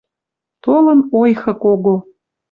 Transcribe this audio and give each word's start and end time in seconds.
Толын 0.63 0.99
ойхы 1.19 1.53
кого 1.61 1.95